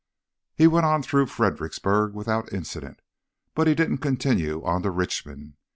He 0.55 0.65
went 0.65 0.87
on 0.87 1.03
through 1.03 1.27
Fredericksburg 1.27 2.15
without 2.15 2.51
incident, 2.51 3.01
but 3.53 3.67
he 3.67 3.75
didn't 3.75 3.99
continue 3.99 4.63
on 4.65 4.81
to 4.81 4.89
Richmond. 4.89 5.57